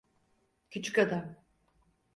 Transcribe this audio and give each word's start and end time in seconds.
Küçük 0.69 0.99
adam. 0.99 1.35